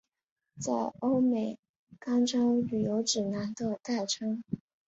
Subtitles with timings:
[0.59, 0.71] 在
[1.01, 1.59] 欧美
[1.99, 4.43] 堪称旅行指南的代称。